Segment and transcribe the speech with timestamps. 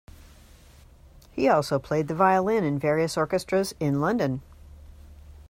[1.31, 4.41] He also played the violin in various orchestras in London.